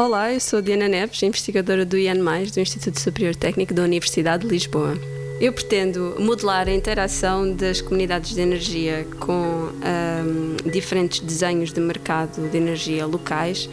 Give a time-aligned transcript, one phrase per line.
[0.00, 2.14] Olá, eu sou Diana Neves, investigadora do IAN,
[2.54, 4.98] do Instituto Superior Técnico da Universidade de Lisboa.
[5.38, 12.48] Eu pretendo modelar a interação das comunidades de energia com um, diferentes desenhos de mercado
[12.48, 13.68] de energia locais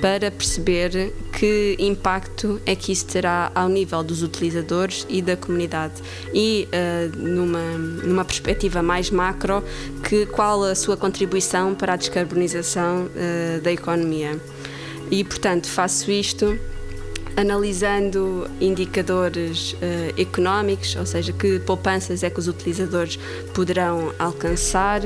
[0.00, 5.94] para perceber que impacto é que isso terá ao nível dos utilizadores e da comunidade.
[6.32, 7.72] E uh, numa,
[8.04, 9.64] numa perspectiva mais macro,
[10.08, 14.38] que, qual a sua contribuição para a descarbonização uh, da economia.
[15.12, 16.58] E, portanto, faço isto
[17.36, 19.76] analisando indicadores uh,
[20.20, 23.18] económicos, ou seja, que poupanças é que os utilizadores
[23.52, 25.02] poderão alcançar,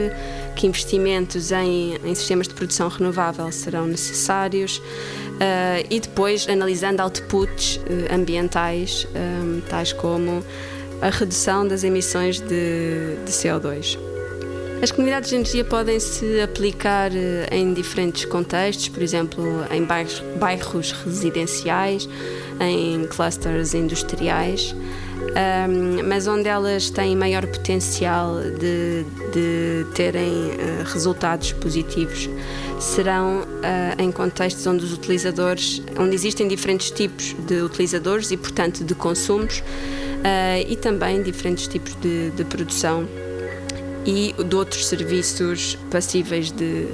[0.55, 7.77] que investimentos em, em sistemas de produção renovável serão necessários uh, e depois analisando outputs
[7.77, 9.09] uh, ambientais,
[9.69, 10.45] tais como
[11.03, 14.16] a redução das emissões de, de CO2.
[14.83, 20.23] As comunidades de energia podem se aplicar eh, em diferentes contextos, por exemplo, em bairros,
[20.39, 22.07] bairros residenciais,
[22.61, 24.75] em clusters industriais,
[26.07, 32.29] mas onde elas têm maior potencial de, de terem uh, resultados positivos.
[32.79, 38.85] Serão uh, em contextos onde os utilizadores, onde existem diferentes tipos de utilizadores e, portanto,
[38.85, 39.63] de consumos
[40.69, 43.07] e também diferentes tipos de, de produção
[44.07, 46.87] e de outros serviços passíveis de,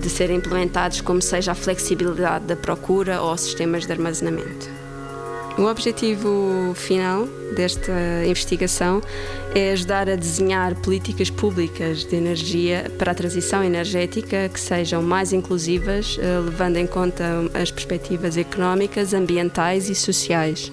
[0.00, 4.80] de serem implementados, como seja a flexibilidade da procura ou sistemas de armazenamento.
[5.58, 7.92] O objetivo final desta
[8.26, 9.02] investigação
[9.54, 15.32] é ajudar a desenhar políticas públicas de energia para a transição energética que sejam mais
[15.32, 20.72] inclusivas, eh, levando em conta as perspectivas económicas, ambientais e sociais.